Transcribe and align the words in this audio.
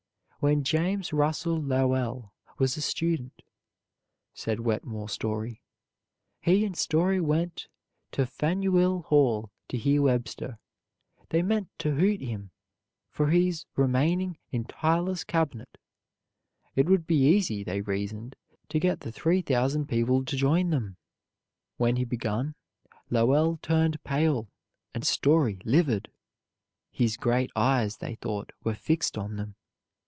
When 0.43 0.63
James 0.63 1.13
Russell 1.13 1.61
Lowell 1.61 2.33
was 2.57 2.75
a 2.75 2.81
student, 2.81 3.43
said 4.33 4.59
Wetmore 4.61 5.07
Story, 5.07 5.61
he 6.39 6.65
and 6.65 6.75
Story 6.75 7.19
went 7.21 7.67
to 8.13 8.25
Faneuil 8.25 9.03
Hall 9.03 9.51
to 9.69 9.77
hear 9.77 10.01
Webster. 10.01 10.57
They 11.29 11.43
meant 11.43 11.69
to 11.77 11.93
hoot 11.93 12.21
him 12.21 12.49
for 13.11 13.27
his 13.27 13.65
remaining 13.75 14.39
in 14.49 14.63
Tyler's 14.65 15.23
cabinet. 15.23 15.77
It 16.75 16.87
would 16.87 17.05
be 17.05 17.21
easy, 17.23 17.63
they 17.63 17.81
reasoned, 17.81 18.35
to 18.69 18.79
get 18.79 19.01
the 19.01 19.11
three 19.11 19.43
thousand 19.43 19.89
people 19.89 20.25
to 20.25 20.35
join 20.35 20.71
them. 20.71 20.97
When 21.77 21.97
he 21.97 22.03
begun, 22.03 22.55
Lowell 23.11 23.59
turned 23.61 24.03
pale, 24.03 24.49
and 24.95 25.05
Story 25.05 25.59
livid. 25.65 26.11
His 26.89 27.15
great 27.15 27.51
eyes, 27.55 27.97
they 27.97 28.15
thought, 28.15 28.51
were 28.63 28.73
fixed 28.73 29.19
on 29.19 29.35
them. 29.35 29.55